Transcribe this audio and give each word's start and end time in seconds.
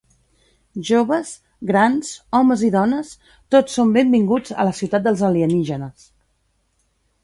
Joves, 0.87 1.33
grans, 1.73 2.09
homes 2.41 2.65
i 2.69 2.71
dones, 2.77 3.13
tots 3.57 3.79
són 3.81 3.95
benvinguts 4.01 4.59
a 4.65 4.69
la 4.73 4.77
ciutat 4.83 5.09
dels 5.09 5.27
alienígenes. 5.33 6.13